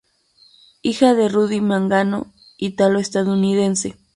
Hija 0.81 1.13
de 1.13 1.29
Rudy 1.29 1.61
Mangano, 1.61 2.33
italo-estadounidense. 2.57 3.95